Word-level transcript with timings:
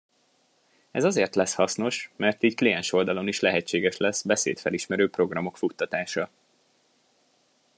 Ez 0.91 1.03
azért 1.03 1.35
lesz 1.35 1.53
hasznos, 1.53 2.11
mert 2.15 2.43
így 2.43 2.55
kliensoldalon 2.55 3.27
is 3.27 3.39
lehetséges 3.39 3.97
lesz 3.97 4.21
beszédfelismerő 4.25 5.09
programok 5.09 5.57
futtatása. 5.57 6.29